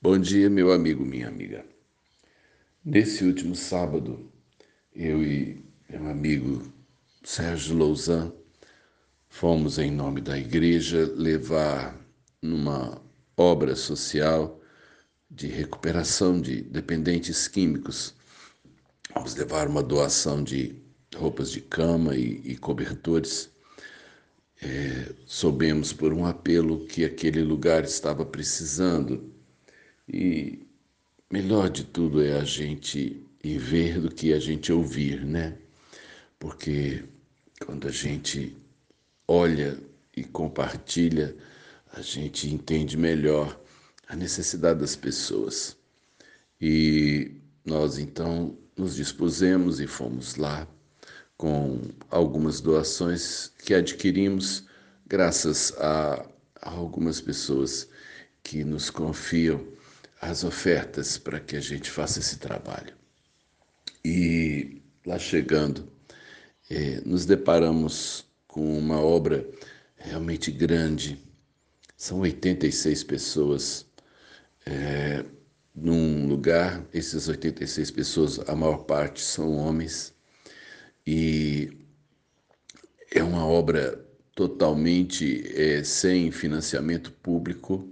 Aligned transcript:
Bom 0.00 0.18
dia, 0.18 0.50
meu 0.50 0.72
amigo, 0.72 1.06
minha 1.06 1.26
amiga. 1.26 1.64
Nesse 2.84 3.24
último 3.24 3.56
sábado, 3.56 4.30
eu 4.94 5.22
e 5.22 5.64
meu 5.88 6.06
amigo 6.08 6.70
Sérgio 7.24 7.74
Louzan 7.74 8.30
fomos, 9.26 9.78
em 9.78 9.90
nome 9.90 10.20
da 10.20 10.38
igreja, 10.38 11.10
levar 11.16 11.98
numa 12.42 13.00
obra 13.38 13.74
social 13.74 14.60
de 15.30 15.46
recuperação 15.46 16.42
de 16.42 16.60
dependentes 16.60 17.48
químicos. 17.48 18.14
Vamos 19.14 19.34
levar 19.34 19.66
uma 19.66 19.82
doação 19.82 20.44
de 20.44 20.76
roupas 21.16 21.50
de 21.50 21.62
cama 21.62 22.14
e, 22.14 22.42
e 22.44 22.56
cobertores. 22.58 23.48
É, 24.60 25.14
soubemos 25.24 25.94
por 25.94 26.12
um 26.12 26.26
apelo 26.26 26.86
que 26.86 27.02
aquele 27.02 27.42
lugar 27.42 27.82
estava 27.82 28.24
precisando 28.24 29.34
e 30.08 30.66
melhor 31.30 31.68
de 31.68 31.84
tudo 31.84 32.22
é 32.22 32.38
a 32.38 32.44
gente 32.44 33.22
ir 33.42 33.58
ver 33.58 34.00
do 34.00 34.10
que 34.10 34.32
a 34.32 34.38
gente 34.38 34.72
ouvir, 34.72 35.24
né? 35.24 35.56
Porque 36.38 37.04
quando 37.64 37.88
a 37.88 37.90
gente 37.90 38.56
olha 39.26 39.78
e 40.16 40.24
compartilha, 40.24 41.36
a 41.92 42.00
gente 42.00 42.52
entende 42.52 42.96
melhor 42.96 43.58
a 44.08 44.14
necessidade 44.14 44.80
das 44.80 44.94
pessoas. 44.94 45.76
E 46.60 47.32
nós 47.64 47.98
então 47.98 48.56
nos 48.76 48.94
dispusemos 48.94 49.80
e 49.80 49.86
fomos 49.86 50.36
lá 50.36 50.68
com 51.36 51.80
algumas 52.10 52.60
doações 52.60 53.52
que 53.64 53.74
adquirimos 53.74 54.64
graças 55.06 55.72
a, 55.78 56.26
a 56.62 56.70
algumas 56.70 57.20
pessoas 57.20 57.88
que 58.42 58.64
nos 58.64 58.90
confiam 58.90 59.66
as 60.20 60.44
ofertas 60.44 61.18
para 61.18 61.40
que 61.40 61.56
a 61.56 61.60
gente 61.60 61.90
faça 61.90 62.20
esse 62.20 62.38
trabalho. 62.38 62.94
E 64.04 64.82
lá 65.04 65.18
chegando, 65.18 65.90
eh, 66.70 67.00
nos 67.04 67.26
deparamos 67.26 68.24
com 68.46 68.78
uma 68.78 69.00
obra 69.00 69.46
realmente 69.96 70.50
grande. 70.50 71.18
São 71.96 72.20
86 72.20 73.04
pessoas 73.04 73.86
é, 74.66 75.24
num 75.74 76.26
lugar, 76.26 76.84
essas 76.92 77.28
86 77.28 77.90
pessoas, 77.92 78.40
a 78.48 78.56
maior 78.56 78.78
parte 78.84 79.20
são 79.20 79.56
homens, 79.56 80.12
e 81.06 81.70
é 83.14 83.22
uma 83.22 83.46
obra 83.46 84.04
totalmente 84.34 85.44
é, 85.54 85.84
sem 85.84 86.30
financiamento 86.30 87.12
público, 87.12 87.88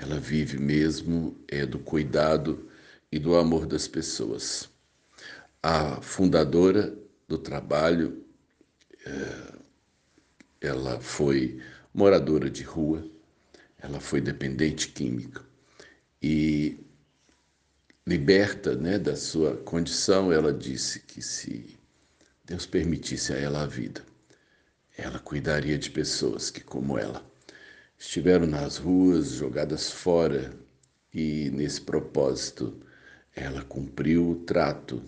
ela 0.00 0.18
vive 0.18 0.58
mesmo 0.58 1.36
é, 1.46 1.66
do 1.66 1.78
cuidado 1.78 2.70
e 3.12 3.18
do 3.18 3.36
amor 3.36 3.66
das 3.66 3.86
pessoas. 3.86 4.70
A 5.62 6.00
fundadora 6.00 6.96
do 7.28 7.36
trabalho, 7.36 8.24
é, 9.04 9.52
ela 10.62 10.98
foi 11.00 11.60
moradora 11.92 12.48
de 12.48 12.62
rua, 12.62 13.06
ela 13.78 14.00
foi 14.00 14.22
dependente 14.22 14.88
química 14.88 15.44
e 16.22 16.78
liberta 18.06 18.74
né, 18.74 18.98
da 18.98 19.14
sua 19.14 19.58
condição, 19.58 20.32
ela 20.32 20.52
disse 20.52 21.00
que 21.00 21.20
se 21.20 21.78
Deus 22.42 22.64
permitisse 22.64 23.34
a 23.34 23.36
ela 23.36 23.62
a 23.62 23.66
vida, 23.66 24.02
ela 24.96 25.18
cuidaria 25.18 25.78
de 25.78 25.90
pessoas 25.90 26.50
que, 26.50 26.62
como 26.62 26.98
ela, 26.98 27.29
estiveram 28.00 28.46
nas 28.46 28.78
ruas, 28.78 29.32
jogadas 29.32 29.92
fora, 29.92 30.54
e 31.12 31.50
nesse 31.52 31.82
propósito 31.82 32.80
ela 33.36 33.62
cumpriu 33.62 34.30
o 34.30 34.34
trato 34.36 35.02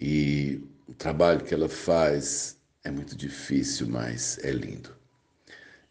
e 0.00 0.60
o 0.88 0.92
trabalho 0.92 1.44
que 1.44 1.54
ela 1.54 1.68
faz 1.68 2.56
é 2.82 2.90
muito 2.90 3.16
difícil, 3.16 3.86
mas 3.88 4.38
é 4.42 4.50
lindo. 4.50 4.90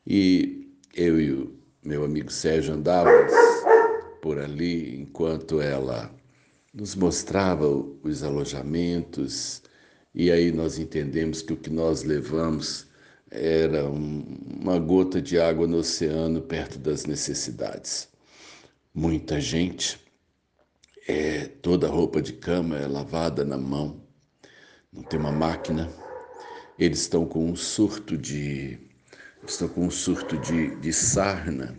E 0.05 0.69
eu 0.93 1.19
e 1.19 1.31
o 1.31 1.55
meu 1.83 2.03
amigo 2.03 2.31
Sérgio 2.31 2.73
andávamos 2.73 3.31
por 4.21 4.37
ali 4.37 4.99
enquanto 4.99 5.61
ela 5.61 6.13
nos 6.73 6.95
mostrava 6.95 7.67
os 7.67 8.23
alojamentos, 8.23 9.61
e 10.13 10.29
aí 10.31 10.51
nós 10.51 10.77
entendemos 10.79 11.41
que 11.41 11.53
o 11.53 11.57
que 11.57 11.69
nós 11.69 12.03
levamos 12.03 12.87
era 13.31 13.89
uma 13.89 14.79
gota 14.79 15.21
de 15.21 15.39
água 15.39 15.67
no 15.67 15.77
oceano 15.77 16.41
perto 16.41 16.79
das 16.79 17.05
necessidades. 17.05 18.07
Muita 18.93 19.41
gente, 19.41 19.99
é, 21.07 21.47
toda 21.47 21.87
a 21.87 21.89
roupa 21.89 22.21
de 22.21 22.33
cama 22.33 22.77
é 22.77 22.87
lavada 22.87 23.43
na 23.43 23.57
mão, 23.57 24.01
não 24.91 25.03
tem 25.03 25.19
uma 25.19 25.31
máquina. 25.31 25.91
Eles 26.79 27.01
estão 27.01 27.25
com 27.25 27.49
um 27.49 27.55
surto 27.55 28.17
de 28.17 28.79
estão 29.47 29.67
com 29.67 29.85
um 29.85 29.91
surto 29.91 30.37
de, 30.37 30.75
de 30.77 30.91
sarna. 30.91 31.77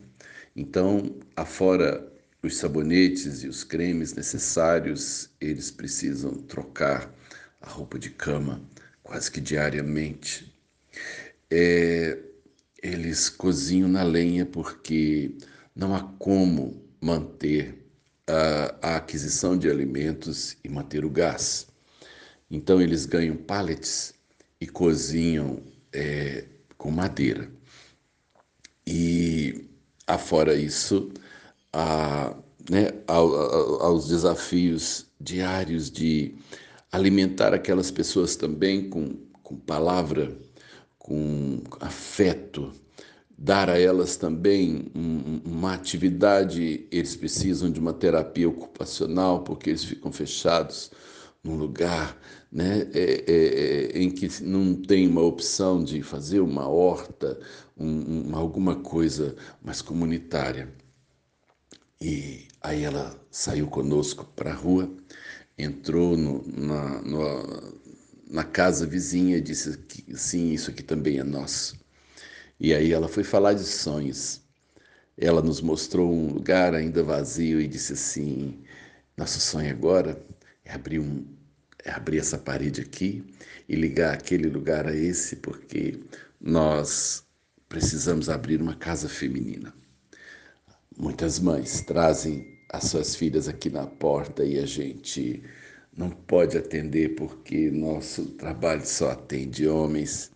Então, 0.54 1.16
afora 1.34 2.06
os 2.42 2.56
sabonetes 2.56 3.42
e 3.42 3.48
os 3.48 3.64
cremes 3.64 4.14
necessários, 4.14 5.30
eles 5.40 5.70
precisam 5.70 6.34
trocar 6.34 7.12
a 7.60 7.68
roupa 7.68 7.98
de 7.98 8.10
cama 8.10 8.62
quase 9.02 9.30
que 9.30 9.40
diariamente. 9.40 10.55
É, 11.50 12.18
eles 12.82 13.28
cozinham 13.28 13.88
na 13.88 14.02
lenha 14.02 14.46
porque 14.46 15.36
não 15.74 15.94
há 15.94 16.02
como 16.18 16.82
manter 17.00 17.86
a, 18.26 18.94
a, 18.94 18.96
aquisição 18.96 19.56
de 19.56 19.70
alimentos 19.70 20.56
e 20.64 20.68
manter 20.68 21.04
o 21.04 21.10
gás. 21.10 21.68
Então 22.50 22.80
eles 22.80 23.06
ganham 23.06 23.36
pallets 23.36 24.14
e 24.60 24.66
cozinham 24.66 25.62
é, 25.92 26.44
com 26.76 26.90
madeira. 26.90 27.50
E 28.86 29.68
afora 30.06 30.54
isso, 30.54 31.12
a, 31.72 32.36
né, 32.70 32.92
aos 33.06 34.08
desafios 34.08 35.06
diários 35.20 35.90
de 35.90 36.34
alimentar 36.92 37.52
aquelas 37.52 37.90
pessoas 37.90 38.36
também 38.36 38.88
com, 38.88 39.16
com 39.42 39.56
palavra, 39.56 40.36
com 41.06 41.62
afeto, 41.78 42.72
dar 43.38 43.70
a 43.70 43.78
elas 43.78 44.16
também 44.16 44.90
um, 44.92 45.40
uma 45.44 45.72
atividade, 45.72 46.88
eles 46.90 47.14
precisam 47.14 47.70
de 47.70 47.78
uma 47.78 47.92
terapia 47.92 48.48
ocupacional, 48.48 49.44
porque 49.44 49.70
eles 49.70 49.84
ficam 49.84 50.10
fechados 50.10 50.90
num 51.44 51.56
lugar 51.56 52.18
né, 52.50 52.88
é, 52.92 53.24
é, 53.26 53.96
é, 53.96 54.02
em 54.02 54.10
que 54.10 54.42
não 54.42 54.74
tem 54.74 55.06
uma 55.06 55.20
opção 55.22 55.82
de 55.84 56.02
fazer 56.02 56.40
uma 56.40 56.68
horta, 56.68 57.38
um, 57.78 58.30
um, 58.30 58.36
alguma 58.36 58.74
coisa 58.74 59.36
mais 59.62 59.80
comunitária. 59.80 60.74
E 62.00 62.48
aí 62.60 62.82
ela 62.82 63.16
saiu 63.30 63.68
conosco 63.68 64.24
para 64.34 64.50
a 64.50 64.54
rua, 64.54 64.90
entrou 65.56 66.16
no, 66.16 66.42
na, 66.48 67.00
no, 67.02 67.85
na 68.28 68.44
casa 68.44 68.86
vizinha 68.86 69.40
disse 69.40 69.76
que 69.78 70.16
sim, 70.16 70.52
isso 70.52 70.70
aqui 70.70 70.82
também 70.82 71.18
é 71.18 71.24
nosso. 71.24 71.78
E 72.58 72.74
aí 72.74 72.92
ela 72.92 73.08
foi 73.08 73.22
falar 73.22 73.54
de 73.54 73.64
sonhos. 73.64 74.40
Ela 75.16 75.40
nos 75.42 75.60
mostrou 75.60 76.12
um 76.12 76.32
lugar 76.32 76.74
ainda 76.74 77.02
vazio 77.02 77.60
e 77.60 77.68
disse 77.68 77.92
assim: 77.92 78.62
nosso 79.16 79.40
sonho 79.40 79.70
agora 79.70 80.20
é 80.64 80.72
abrir, 80.72 80.98
um, 80.98 81.24
é 81.84 81.90
abrir 81.90 82.18
essa 82.18 82.36
parede 82.36 82.80
aqui 82.80 83.24
e 83.68 83.76
ligar 83.76 84.14
aquele 84.14 84.48
lugar 84.48 84.86
a 84.86 84.94
esse, 84.94 85.36
porque 85.36 86.00
nós 86.40 87.24
precisamos 87.68 88.28
abrir 88.28 88.60
uma 88.60 88.74
casa 88.74 89.08
feminina. 89.08 89.74
Muitas 90.98 91.38
mães 91.38 91.82
trazem 91.82 92.58
as 92.70 92.84
suas 92.84 93.14
filhas 93.14 93.48
aqui 93.48 93.70
na 93.70 93.86
porta 93.86 94.44
e 94.44 94.58
a 94.58 94.66
gente 94.66 95.42
não 95.96 96.10
pode 96.10 96.58
atender 96.58 97.14
porque 97.16 97.70
nosso 97.70 98.26
trabalho 98.32 98.86
só 98.86 99.10
atende 99.12 99.66
homens 99.66 100.30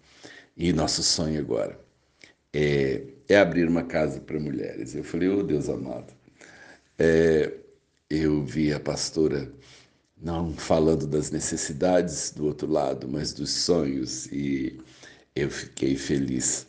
e 0.57 0.73
nosso 0.73 1.03
sonho 1.03 1.41
agora 1.41 1.79
é, 2.53 3.03
é 3.29 3.39
abrir 3.39 3.69
uma 3.69 3.83
casa 3.85 4.21
para 4.21 4.39
mulheres. 4.39 4.95
Eu 4.95 5.05
falei, 5.05 5.29
oh 5.29 5.43
Deus 5.43 5.69
amado, 5.69 6.13
é, 6.99 7.53
eu 8.09 8.45
vi 8.45 8.73
a 8.73 8.81
pastora 8.81 9.53
não 10.21 10.55
falando 10.55 11.07
das 11.07 11.31
necessidades 11.31 12.31
do 12.33 12.47
outro 12.47 12.71
lado, 12.71 13.09
mas 13.09 13.33
dos 13.33 13.51
sonhos 13.51 14.27
e 14.27 14.79
eu 15.35 15.51
fiquei 15.51 15.97
feliz. 15.97 16.67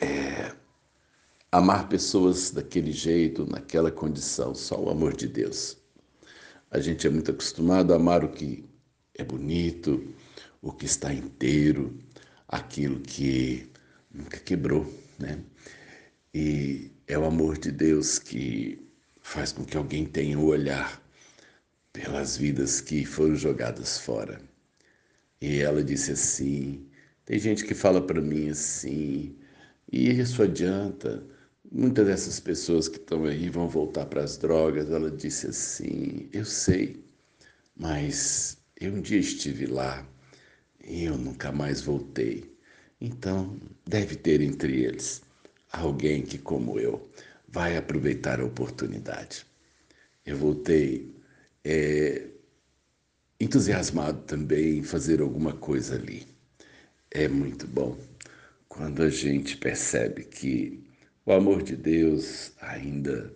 É, 0.00 0.52
amar 1.50 1.88
pessoas 1.88 2.50
daquele 2.50 2.92
jeito, 2.92 3.46
naquela 3.46 3.90
condição, 3.90 4.54
só 4.54 4.78
o 4.78 4.90
amor 4.90 5.16
de 5.16 5.26
Deus. 5.26 5.78
A 6.70 6.80
gente 6.80 7.06
é 7.06 7.10
muito 7.10 7.30
acostumado 7.30 7.92
a 7.92 7.96
amar 7.96 8.24
o 8.24 8.28
que 8.28 8.64
é 9.14 9.24
bonito, 9.24 10.14
o 10.60 10.72
que 10.72 10.84
está 10.86 11.12
inteiro, 11.12 11.96
aquilo 12.48 13.00
que 13.00 13.70
nunca 14.12 14.38
quebrou, 14.38 14.84
né? 15.18 15.38
E 16.34 16.90
é 17.06 17.18
o 17.18 17.24
amor 17.24 17.58
de 17.58 17.70
Deus 17.70 18.18
que 18.18 18.78
faz 19.22 19.52
com 19.52 19.64
que 19.64 19.76
alguém 19.76 20.04
tenha 20.04 20.38
um 20.38 20.44
olhar 20.44 21.02
pelas 21.92 22.36
vidas 22.36 22.80
que 22.80 23.04
foram 23.04 23.36
jogadas 23.36 23.98
fora. 23.98 24.40
E 25.40 25.60
ela 25.60 25.82
disse 25.82 26.12
assim: 26.12 26.86
tem 27.24 27.38
gente 27.38 27.64
que 27.64 27.74
fala 27.74 28.04
para 28.04 28.20
mim 28.20 28.50
assim, 28.50 29.36
e 29.90 30.10
isso 30.10 30.42
adianta. 30.42 31.26
Muitas 31.70 32.06
dessas 32.06 32.40
pessoas 32.40 32.88
que 32.88 32.96
estão 32.96 33.24
aí 33.24 33.48
vão 33.48 33.68
voltar 33.68 34.06
para 34.06 34.22
as 34.22 34.36
drogas. 34.36 34.90
Ela 34.90 35.10
disse 35.10 35.48
assim: 35.48 36.28
eu 36.32 36.44
sei, 36.44 37.04
mas 37.76 38.58
eu 38.80 38.92
um 38.94 39.00
dia 39.00 39.18
estive 39.18 39.66
lá 39.66 40.06
e 40.84 41.04
eu 41.04 41.16
nunca 41.18 41.52
mais 41.52 41.80
voltei. 41.82 42.56
Então, 43.00 43.58
deve 43.86 44.16
ter 44.16 44.40
entre 44.40 44.82
eles 44.84 45.22
alguém 45.72 46.22
que, 46.22 46.38
como 46.38 46.78
eu, 46.80 47.10
vai 47.48 47.76
aproveitar 47.76 48.40
a 48.40 48.44
oportunidade. 48.44 49.46
Eu 50.24 50.36
voltei 50.36 51.14
é, 51.64 52.26
entusiasmado 53.40 54.22
também 54.22 54.78
em 54.78 54.82
fazer 54.82 55.20
alguma 55.20 55.52
coisa 55.54 55.94
ali. 55.96 56.26
É 57.10 57.28
muito 57.28 57.66
bom 57.66 57.96
quando 58.68 59.02
a 59.02 59.10
gente 59.10 59.56
percebe 59.56 60.24
que 60.24 60.85
o 61.26 61.32
amor 61.32 61.62
de 61.64 61.74
Deus 61.74 62.52
ainda 62.60 63.34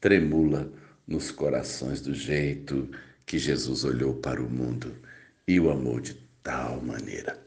tremula 0.00 0.70
nos 1.06 1.30
corações 1.30 2.00
do 2.00 2.12
jeito 2.12 2.90
que 3.24 3.38
Jesus 3.38 3.84
olhou 3.84 4.14
para 4.14 4.42
o 4.42 4.50
mundo 4.50 4.92
e 5.46 5.60
o 5.60 5.70
amor 5.70 6.00
de 6.00 6.14
tal 6.42 6.82
maneira. 6.82 7.38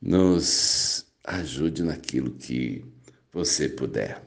Nos 0.00 1.06
ajude 1.24 1.82
naquilo 1.82 2.32
que 2.32 2.84
você 3.32 3.68
puder. 3.68 4.22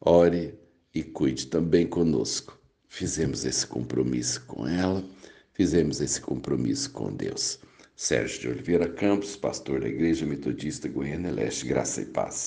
Ore 0.00 0.54
e 0.94 1.02
cuide 1.02 1.48
também 1.48 1.86
conosco. 1.86 2.56
Fizemos 2.88 3.44
esse 3.44 3.66
compromisso 3.66 4.44
com 4.46 4.68
ela, 4.68 5.04
fizemos 5.52 6.00
esse 6.00 6.20
compromisso 6.20 6.92
com 6.92 7.12
Deus. 7.12 7.58
Sérgio 7.96 8.40
de 8.40 8.48
Oliveira 8.48 8.88
Campos, 8.88 9.34
pastor 9.34 9.80
da 9.80 9.88
Igreja 9.88 10.24
Metodista 10.24 10.88
Goiânia 10.88 11.32
Leste, 11.32 11.66
Graça 11.66 12.00
e 12.00 12.06
Paz. 12.06 12.42